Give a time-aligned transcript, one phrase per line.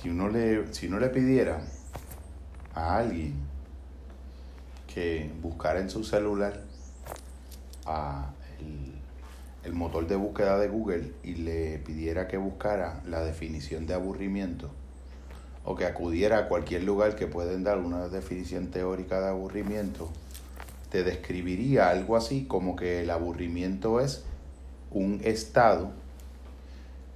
[0.00, 1.60] Si uno le, si uno le pidiera
[2.74, 3.34] a alguien
[4.92, 6.62] que buscara en su celular
[7.84, 8.30] a
[9.62, 14.70] el, motor de búsqueda de Google y le pidiera que buscara la definición de aburrimiento
[15.64, 20.10] o que acudiera a cualquier lugar que pueden dar una definición teórica de aburrimiento,
[20.90, 24.24] te describiría algo así como que el aburrimiento es
[24.90, 25.92] un estado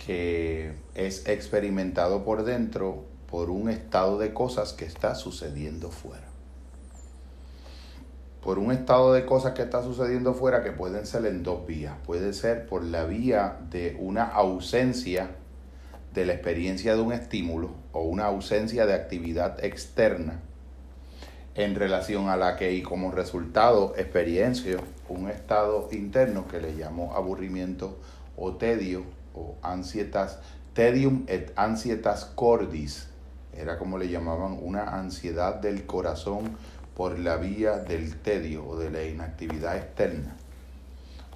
[0.05, 6.29] que es experimentado por dentro por un estado de cosas que está sucediendo fuera.
[8.43, 11.95] Por un estado de cosas que está sucediendo fuera que pueden ser en dos vías.
[12.05, 15.30] Puede ser por la vía de una ausencia
[16.12, 20.41] de la experiencia de un estímulo o una ausencia de actividad externa
[21.55, 27.15] en relación a la que y como resultado experiencio un estado interno que le llamo
[27.15, 27.98] aburrimiento
[28.37, 30.38] o tedio o ansietas,
[30.73, 33.09] tedium et ansietas cordis,
[33.52, 36.57] era como le llamaban una ansiedad del corazón
[36.96, 40.37] por la vía del tedio o de la inactividad externa.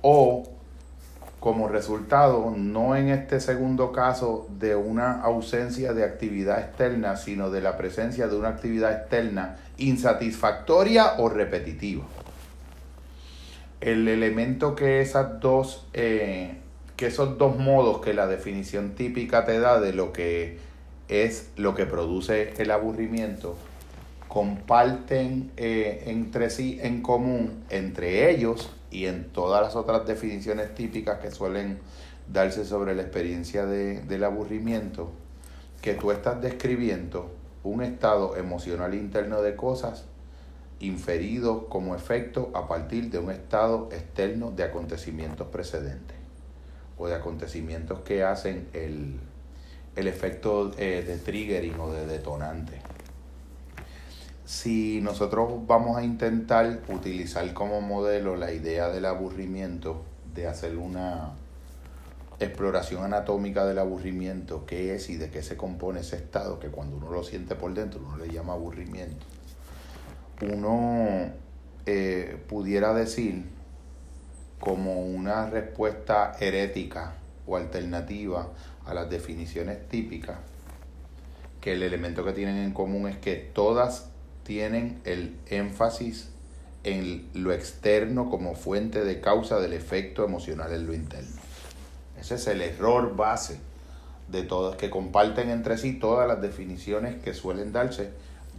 [0.02, 0.44] O
[1.40, 7.60] como resultado, no en este segundo caso de una ausencia de actividad externa, sino de
[7.60, 12.04] la presencia de una actividad externa insatisfactoria o repetitiva.
[13.80, 16.58] El elemento que esas dos, eh,
[16.98, 20.58] que esos dos modos que la definición típica te da de lo que
[21.06, 23.56] es lo que produce el aburrimiento,
[24.26, 31.20] comparten eh, entre sí en común, entre ellos y en todas las otras definiciones típicas
[31.20, 31.78] que suelen
[32.26, 35.12] darse sobre la experiencia de, del aburrimiento,
[35.80, 37.30] que tú estás describiendo
[37.62, 40.04] un estado emocional interno de cosas
[40.80, 46.17] inferido como efecto a partir de un estado externo de acontecimientos precedentes
[46.98, 49.20] o de acontecimientos que hacen el,
[49.96, 52.80] el efecto eh, de triggering o de detonante.
[54.44, 60.02] Si nosotros vamos a intentar utilizar como modelo la idea del aburrimiento,
[60.34, 61.32] de hacer una
[62.40, 66.96] exploración anatómica del aburrimiento, qué es y de qué se compone ese estado, que cuando
[66.96, 69.26] uno lo siente por dentro uno le llama aburrimiento,
[70.40, 71.32] uno
[71.86, 73.44] eh, pudiera decir
[74.60, 77.14] como una respuesta herética
[77.46, 78.48] o alternativa
[78.86, 80.38] a las definiciones típicas,
[81.60, 84.10] que el elemento que tienen en común es que todas
[84.44, 86.30] tienen el énfasis
[86.84, 91.36] en lo externo como fuente de causa del efecto emocional en lo interno.
[92.18, 93.60] Ese es el error base
[94.28, 98.10] de todas, que comparten entre sí todas las definiciones que suelen darse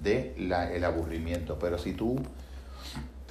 [0.03, 1.57] de la, el aburrimiento.
[1.59, 2.17] Pero si tú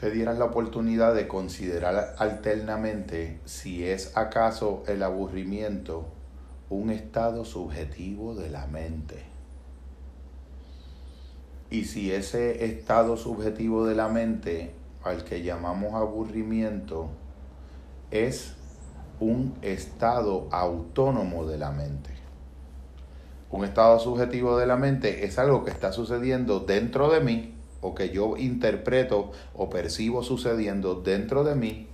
[0.01, 6.07] te dieras la oportunidad de considerar alternamente si es acaso el aburrimiento
[6.71, 9.25] un estado subjetivo de la mente.
[11.71, 14.73] Y si ese estado subjetivo de la mente,
[15.03, 17.09] al que llamamos aburrimiento,
[18.11, 18.55] es
[19.19, 22.11] un estado autónomo de la mente.
[23.51, 27.95] Un estado subjetivo de la mente es algo que está sucediendo dentro de mí o
[27.95, 31.89] que yo interpreto o percibo sucediendo dentro de mí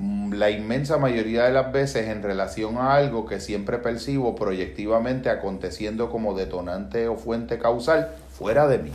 [0.00, 5.28] Mm, la inmensa mayoría de las veces en relación a algo que siempre percibo proyectivamente
[5.28, 8.92] aconteciendo como detonante o fuente causal fuera de mí.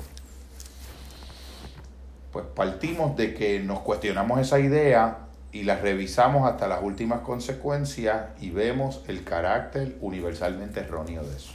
[2.32, 8.28] Pues partimos de que nos cuestionamos esa idea y la revisamos hasta las últimas consecuencias
[8.40, 11.52] y vemos el carácter universalmente erróneo de eso.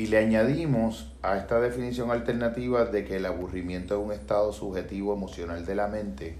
[0.00, 5.12] Y le añadimos a esta definición alternativa de que el aburrimiento es un estado subjetivo
[5.12, 6.36] emocional de la mente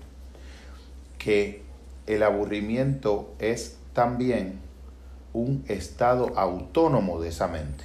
[1.18, 1.60] que
[2.06, 4.60] el aburrimiento es también
[5.34, 7.84] un estado autónomo de esa mente.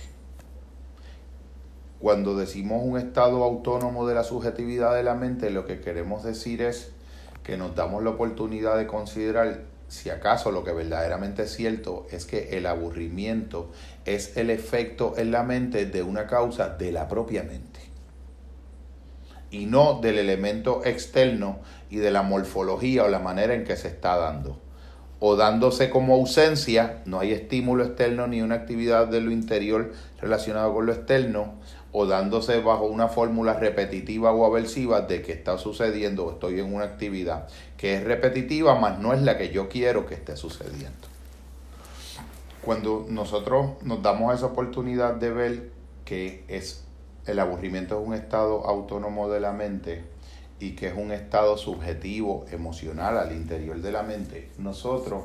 [1.99, 6.61] Cuando decimos un estado autónomo de la subjetividad de la mente, lo que queremos decir
[6.61, 6.93] es
[7.43, 12.25] que nos damos la oportunidad de considerar si acaso lo que verdaderamente es cierto es
[12.25, 13.71] que el aburrimiento
[14.05, 17.85] es el efecto en la mente de una causa de la propia mente
[19.55, 21.59] y no del elemento externo
[21.89, 24.59] y de la morfología o la manera en que se está dando.
[25.19, 30.73] O dándose como ausencia, no hay estímulo externo ni una actividad de lo interior relacionado
[30.73, 31.55] con lo externo,
[31.97, 36.73] o dándose bajo una fórmula repetitiva o aversiva de que está sucediendo o estoy en
[36.73, 37.47] una actividad
[37.77, 41.07] que es repetitiva, mas no es la que yo quiero que esté sucediendo.
[42.61, 45.71] Cuando nosotros nos damos esa oportunidad de ver
[46.03, 46.83] que es
[47.27, 50.03] el aburrimiento es un estado autónomo de la mente
[50.59, 55.23] y que es un estado subjetivo, emocional al interior de la mente, nosotros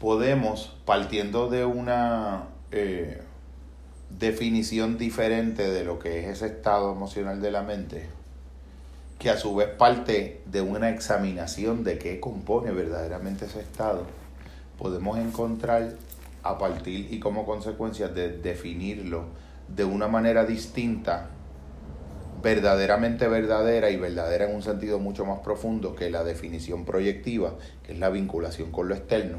[0.00, 3.25] podemos, partiendo de una eh,
[4.18, 8.06] definición diferente de lo que es ese estado emocional de la mente,
[9.18, 14.04] que a su vez parte de una examinación de qué compone verdaderamente ese estado,
[14.78, 15.92] podemos encontrar
[16.42, 19.24] a partir y como consecuencia de definirlo
[19.68, 21.30] de una manera distinta,
[22.42, 27.92] verdaderamente verdadera y verdadera en un sentido mucho más profundo que la definición proyectiva, que
[27.92, 29.38] es la vinculación con lo externo,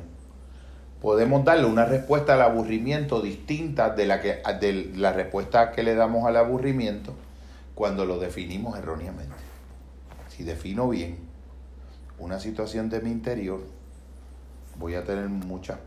[1.02, 5.96] podemos darle una respuesta al aburrimiento distinta de la, que, de la respuesta que le
[5.96, 7.14] damos al aburrimiento
[7.76, 9.36] cuando lo definimos erróneamente.
[10.30, 11.18] Si defino bien
[12.20, 13.62] una situación de mi interior,
[14.80, 15.78] voy a tener muchas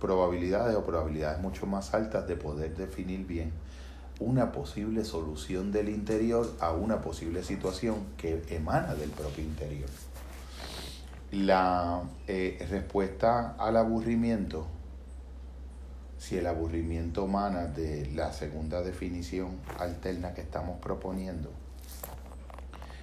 [0.00, 3.52] probabilidades o probabilidades mucho más altas de poder definir bien
[4.18, 9.88] una posible solución del interior a una posible situación que emana del propio interior.
[11.32, 14.66] La eh, respuesta al aburrimiento,
[16.18, 21.52] si el aburrimiento emana de la segunda definición alterna que estamos proponiendo,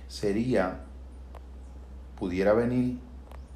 [0.09, 0.81] sería,
[2.19, 2.99] pudiera venir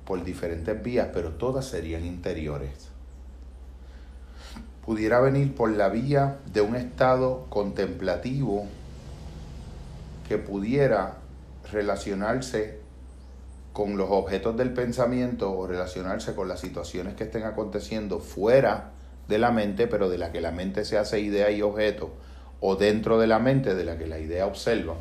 [0.05, 2.87] por diferentes vías, pero todas serían interiores.
[4.85, 8.67] Pudiera venir por la vía de un estado contemplativo
[10.29, 11.17] que pudiera
[11.71, 12.80] relacionarse
[13.73, 18.91] con los objetos del pensamiento o relacionarse con las situaciones que estén aconteciendo fuera
[19.27, 22.11] de la mente, pero de la que la mente se hace idea y objeto,
[22.59, 24.95] o dentro de la mente de la que la idea observa.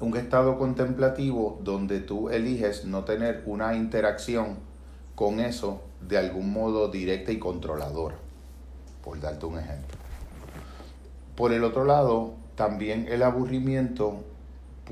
[0.00, 4.56] Un estado contemplativo donde tú eliges no tener una interacción
[5.14, 8.16] con eso de algún modo directa y controladora,
[9.04, 9.96] por darte un ejemplo.
[11.36, 14.24] Por el otro lado, también el aburrimiento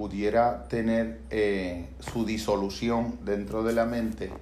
[0.01, 4.33] pudiera tener eh, su disolución dentro de la mente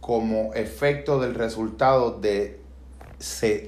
[0.00, 2.60] como efecto del resultado de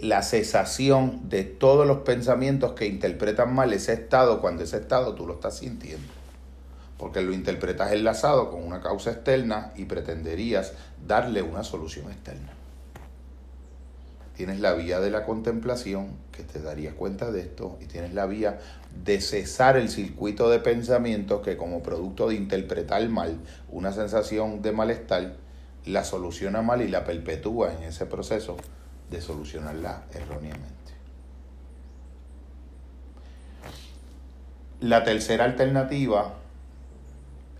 [0.03, 5.27] la cesación de todos los pensamientos que interpretan mal ese estado cuando ese estado tú
[5.27, 6.07] lo estás sintiendo
[6.97, 10.73] porque lo interpretas enlazado con una causa externa y pretenderías
[11.05, 12.60] darle una solución externa.
[14.41, 18.25] Tienes la vía de la contemplación, que te darías cuenta de esto, y tienes la
[18.25, 18.59] vía
[19.05, 23.37] de cesar el circuito de pensamientos que como producto de interpretar mal
[23.69, 25.35] una sensación de malestar,
[25.85, 28.57] la soluciona mal y la perpetúa en ese proceso
[29.11, 30.95] de solucionarla erróneamente.
[34.81, 36.37] La tercera alternativa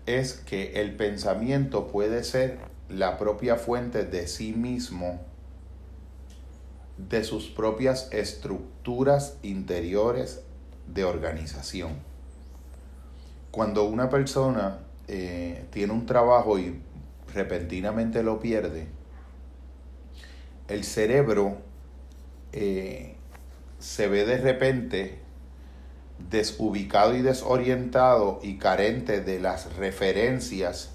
[0.07, 2.57] es que el pensamiento puede ser
[2.89, 5.29] la propia fuente de sí mismo,
[7.09, 10.41] de sus propias estructuras interiores
[10.87, 11.93] de organización.
[13.51, 16.79] Cuando una persona eh, tiene un trabajo y
[17.33, 18.87] repentinamente lo pierde,
[20.67, 21.57] el cerebro
[22.53, 23.15] eh,
[23.79, 25.19] se ve de repente
[26.29, 30.91] desubicado y desorientado y carente de las referencias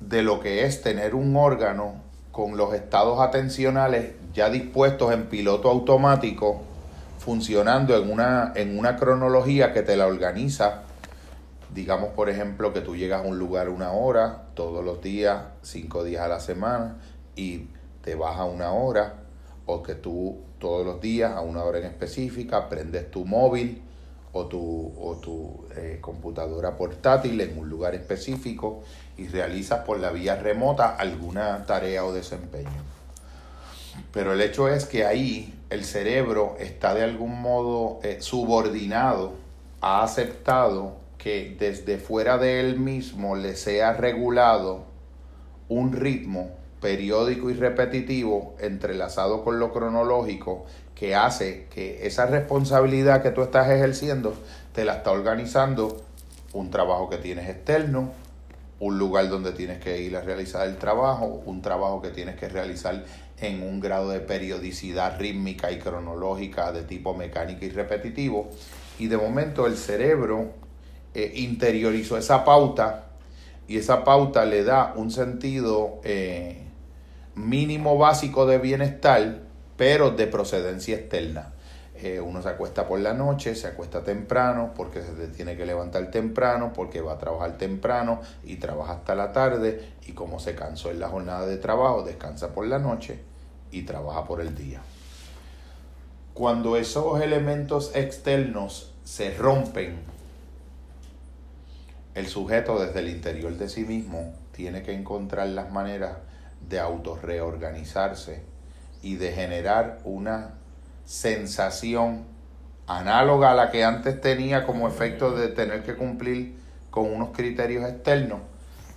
[0.00, 2.09] de lo que es tener un órgano
[2.40, 6.62] con los estados atencionales ya dispuestos en piloto automático,
[7.18, 10.84] funcionando en una, en una cronología que te la organiza.
[11.74, 16.02] Digamos, por ejemplo, que tú llegas a un lugar una hora, todos los días, cinco
[16.02, 16.96] días a la semana,
[17.36, 17.66] y
[18.00, 19.16] te vas a una hora,
[19.66, 23.82] o que tú todos los días a una hora en específica prendes tu móvil
[24.32, 28.82] o tu, o tu eh, computadora portátil en un lugar específico
[29.16, 32.70] y realizas por la vía remota alguna tarea o desempeño.
[34.12, 39.34] Pero el hecho es que ahí el cerebro está de algún modo eh, subordinado,
[39.80, 44.84] ha aceptado que desde fuera de él mismo le sea regulado
[45.68, 50.64] un ritmo periódico y repetitivo entrelazado con lo cronológico
[51.00, 54.34] que hace que esa responsabilidad que tú estás ejerciendo
[54.74, 56.04] te la está organizando
[56.52, 58.12] un trabajo que tienes externo,
[58.80, 62.50] un lugar donde tienes que ir a realizar el trabajo, un trabajo que tienes que
[62.50, 63.02] realizar
[63.38, 68.50] en un grado de periodicidad rítmica y cronológica de tipo mecánico y repetitivo.
[68.98, 70.52] Y de momento el cerebro
[71.14, 73.06] eh, interiorizó esa pauta
[73.66, 76.66] y esa pauta le da un sentido eh,
[77.34, 79.48] mínimo básico de bienestar
[79.80, 81.54] pero de procedencia externa.
[81.94, 86.10] Eh, uno se acuesta por la noche, se acuesta temprano porque se tiene que levantar
[86.10, 90.90] temprano, porque va a trabajar temprano y trabaja hasta la tarde y como se cansó
[90.90, 93.20] en la jornada de trabajo, descansa por la noche
[93.70, 94.82] y trabaja por el día.
[96.34, 99.96] Cuando esos elementos externos se rompen,
[102.14, 106.18] el sujeto desde el interior de sí mismo tiene que encontrar las maneras
[106.68, 108.59] de autorreorganizarse
[109.02, 110.54] y de generar una
[111.04, 112.24] sensación
[112.86, 116.56] análoga a la que antes tenía como efecto de tener que cumplir
[116.90, 118.40] con unos criterios externos,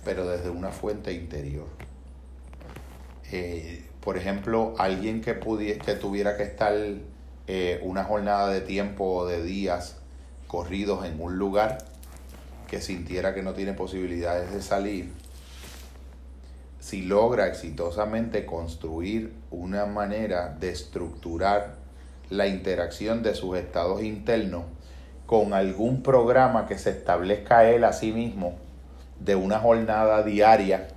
[0.04, 1.66] pero desde una fuente interior.
[3.30, 5.38] Eh, por ejemplo, alguien que,
[5.84, 6.74] que tuviera que estar
[7.46, 9.96] eh, una jornada de tiempo o de días
[10.46, 11.78] corridos en un lugar,
[12.68, 15.12] que sintiera que no tiene posibilidades de salir,
[16.84, 21.76] si logra exitosamente construir una manera de estructurar
[22.28, 24.64] la interacción de sus estados internos
[25.24, 28.56] con algún programa que se establezca él a sí mismo
[29.18, 30.88] de una jornada diaria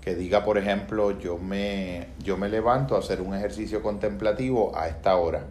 [0.00, 4.88] que diga, por ejemplo, yo me, yo me levanto a hacer un ejercicio contemplativo a
[4.88, 5.42] esta hora.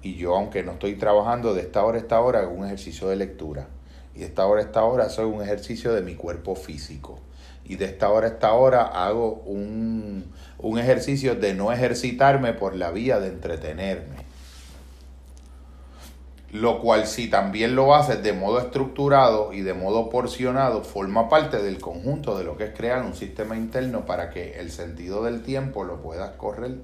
[0.00, 3.08] Y yo, aunque no estoy trabajando de esta hora a esta hora, hago un ejercicio
[3.08, 3.66] de lectura.
[4.14, 7.18] Y de esta hora a esta hora hago un ejercicio de mi cuerpo físico
[7.64, 10.32] y de esta hora a esta hora hago un,
[10.78, 14.16] ejercicio de no ejercitarme por la vía de entretenerme.
[16.50, 21.62] Lo cual si también lo haces de modo estructurado y de modo porcionado, forma parte
[21.62, 25.42] del conjunto de lo que es crear un sistema interno para que el sentido del
[25.42, 26.76] tiempo lo puedas correr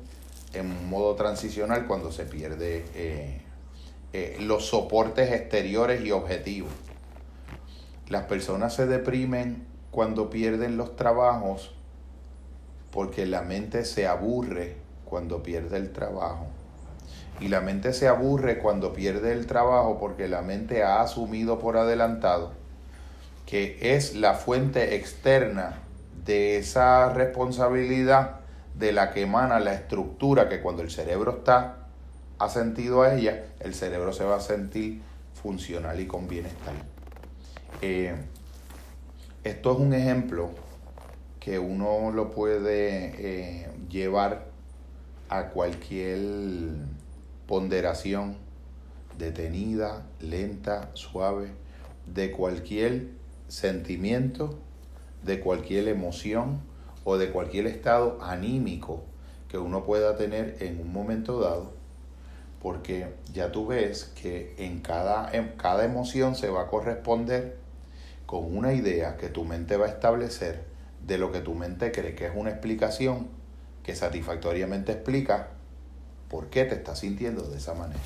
[0.54, 3.42] en modo transicional cuando se pierde eh,
[4.14, 6.73] eh, los soportes exteriores y objetivos.
[8.08, 11.75] Las personas se deprimen cuando pierden los trabajos
[12.92, 16.47] porque la mente se aburre cuando pierde el trabajo.
[17.40, 21.76] Y la mente se aburre cuando pierde el trabajo porque la mente ha asumido por
[21.76, 22.52] adelantado
[23.49, 25.78] que es la fuente externa
[26.26, 28.40] de esa responsabilidad
[28.75, 31.87] de la que emana la estructura que cuando el cerebro está
[32.38, 35.00] asentido a ella, el cerebro se va a sentir
[35.33, 36.75] funcional y con bienestar.
[37.80, 38.14] Eh,
[39.48, 40.50] esto es un ejemplo
[41.40, 44.46] que uno lo puede eh, llevar
[45.28, 46.18] a cualquier
[47.46, 48.36] ponderación
[49.16, 51.48] detenida, lenta, suave,
[52.06, 53.08] de cualquier
[53.48, 54.58] sentimiento,
[55.22, 56.60] de cualquier emoción
[57.04, 59.02] o de cualquier estado anímico
[59.48, 61.72] que uno pueda tener en un momento dado,
[62.62, 67.67] porque ya tú ves que en cada, en cada emoción se va a corresponder
[68.28, 70.66] con una idea que tu mente va a establecer
[71.02, 73.28] de lo que tu mente cree que es una explicación
[73.82, 75.49] que satisfactoriamente explica
[76.28, 78.02] por qué te estás sintiendo de esa manera.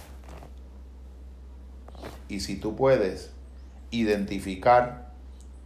[2.29, 3.33] Y si tú puedes
[3.91, 5.13] identificar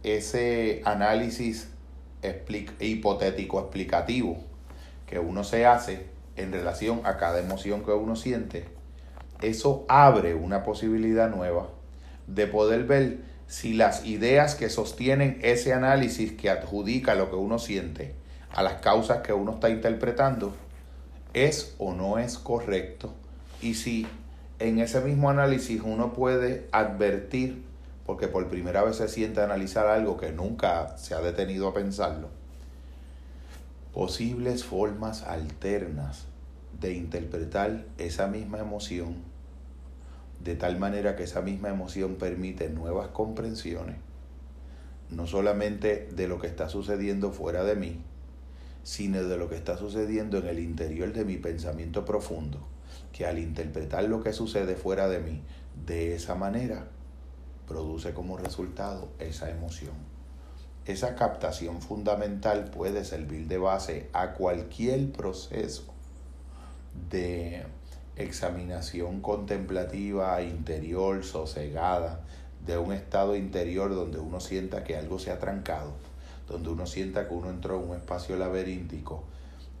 [0.01, 1.69] ese análisis
[2.79, 4.39] hipotético explicativo
[5.05, 8.65] que uno se hace en relación a cada emoción que uno siente,
[9.39, 11.69] eso abre una posibilidad nueva
[12.25, 17.59] de poder ver si las ideas que sostienen ese análisis que adjudica lo que uno
[17.59, 18.13] siente
[18.51, 20.53] a las causas que uno está interpretando
[21.33, 23.13] es o no es correcto
[23.61, 24.05] y si
[24.59, 27.63] en ese mismo análisis uno puede advertir
[28.05, 31.73] porque por primera vez se siente a analizar algo que nunca se ha detenido a
[31.73, 32.29] pensarlo
[33.93, 36.25] posibles formas alternas
[36.79, 39.15] de interpretar esa misma emoción
[40.43, 43.97] de tal manera que esa misma emoción permite nuevas comprensiones,
[45.09, 48.01] no solamente de lo que está sucediendo fuera de mí,
[48.83, 52.65] sino de lo que está sucediendo en el interior de mi pensamiento profundo,
[53.11, 55.41] que al interpretar lo que sucede fuera de mí
[55.85, 56.87] de esa manera,
[57.67, 59.95] produce como resultado esa emoción.
[60.85, 65.83] Esa captación fundamental puede servir de base a cualquier proceso
[67.09, 67.65] de
[68.17, 72.21] examinación contemplativa interior, sosegada,
[72.65, 75.93] de un estado interior donde uno sienta que algo se ha trancado,
[76.47, 79.23] donde uno sienta que uno entró en un espacio laberíntico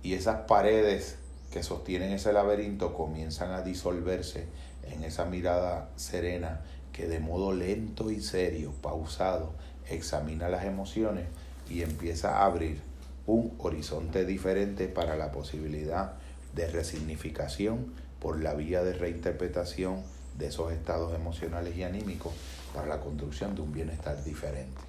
[0.03, 1.17] y esas paredes
[1.51, 4.45] que sostienen ese laberinto comienzan a disolverse
[4.83, 6.61] en esa mirada serena
[6.93, 9.53] que de modo lento y serio, pausado,
[9.89, 11.25] examina las emociones
[11.69, 12.79] y empieza a abrir
[13.25, 16.13] un horizonte diferente para la posibilidad
[16.55, 20.03] de resignificación por la vía de reinterpretación
[20.37, 22.33] de esos estados emocionales y anímicos
[22.73, 24.81] para la construcción de un bienestar diferente.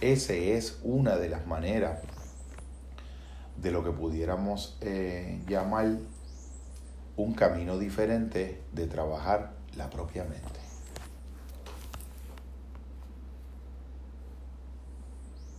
[0.00, 2.00] Esa es una de las maneras
[3.56, 5.96] de lo que pudiéramos eh, llamar
[7.16, 10.67] un camino diferente de trabajar la propia mente.